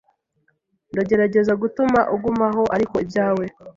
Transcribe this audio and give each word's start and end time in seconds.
Ndagerageza 0.91 1.53
gutuma 1.61 1.99
ugumaho 2.15 2.63
Ariko 2.75 2.95
ibyawe... 3.03 3.45